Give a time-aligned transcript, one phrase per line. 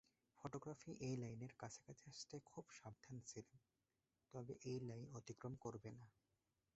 [0.37, 3.47] Photography এই লাইনের কাছাকাছি আসতে খুব সাবধান ছিল,
[4.33, 6.05] তবে এই লাইন অতিক্রম করবে না।